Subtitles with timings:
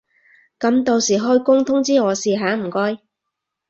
[0.59, 3.03] 噉到時開工通知我試下唔該